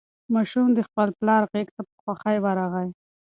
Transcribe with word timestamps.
ماشوم 0.33 0.67
د 0.73 0.79
خپل 0.87 1.07
پلار 1.19 1.41
غېږې 1.51 1.71
ته 1.75 1.81
په 1.87 1.93
خوښۍ 2.01 2.37
ورغی. 2.41 2.89